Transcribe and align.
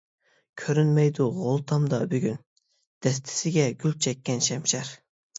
كۆرۈنمەيدۇ 0.59 1.25
غول 1.33 1.59
تامدا 1.71 1.99
بۈگۈن، 2.13 2.39
دەستىسىگە 3.07 3.67
گۈل 3.83 3.93
چەككەن 4.07 4.41
شەمشەر. 4.47 4.91